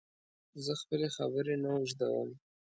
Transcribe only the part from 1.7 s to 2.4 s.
اوږدوم